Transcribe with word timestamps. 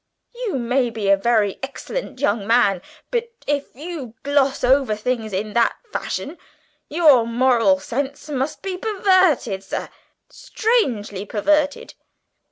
You 0.33 0.57
may 0.57 0.89
be 0.89 1.11
a 1.11 1.15
very 1.15 1.59
excellent 1.61 2.19
young 2.19 2.47
man, 2.47 2.81
but 3.11 3.29
if 3.45 3.65
you 3.75 4.15
gloss 4.23 4.63
over 4.63 4.95
things 4.95 5.31
in 5.31 5.53
that 5.53 5.75
fashion, 5.93 6.39
your 6.89 7.27
moral 7.27 7.79
sense 7.79 8.27
must 8.27 8.63
be 8.63 8.77
perverted, 8.79 9.63
sir 9.63 9.89
strangely 10.27 11.23
perverted." 11.23 11.93